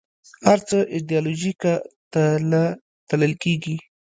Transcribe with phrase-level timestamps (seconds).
[0.47, 1.73] هر څه ایدیالوژیکه
[2.11, 2.63] تله
[3.09, 3.75] تلل کېدل